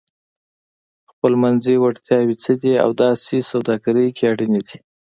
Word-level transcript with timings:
خپلمنځي 1.11 1.75
وړتیاوې 1.79 2.35
څه 2.43 2.51
دي 2.61 2.73
او 2.83 2.89
ولې 2.99 3.39
سوداګري 3.51 4.07
کې 4.15 4.23
اړینې 4.31 4.61
دي؟ 4.67 4.77